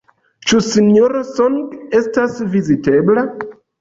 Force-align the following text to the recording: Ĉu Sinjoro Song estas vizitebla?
Ĉu 0.51 0.61
Sinjoro 0.67 1.21
Song 1.31 1.59
estas 1.99 2.41
vizitebla? 2.57 3.27